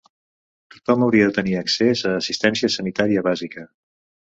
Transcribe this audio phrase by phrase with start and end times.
[0.75, 3.71] Tothom hauria de tenir accés a assistència sanitària bàsica.